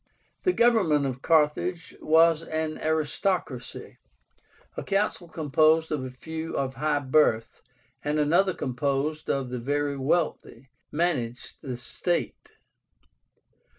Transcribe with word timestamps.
The 0.45 0.51
government 0.51 1.05
of 1.05 1.21
Carthage 1.21 1.95
was 2.01 2.41
an 2.41 2.79
ARISTOCRACY. 2.79 3.99
A 4.75 4.83
council 4.83 5.27
composed 5.27 5.91
of 5.91 6.03
a 6.03 6.09
few 6.09 6.57
of 6.57 6.73
high 6.73 6.97
birth, 7.01 7.61
and 8.03 8.17
another 8.17 8.55
composed 8.55 9.29
of 9.29 9.51
the 9.51 9.59
very 9.59 9.95
wealthy, 9.97 10.69
managed 10.91 11.57
the 11.61 11.77
state. 11.77 12.53